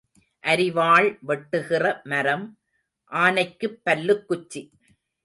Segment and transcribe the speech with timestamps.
[0.43, 2.47] அரிவாள் வெட்டுகிற மரம்
[3.11, 4.61] ஆனைக்குப் பல்லுக் குச்சி.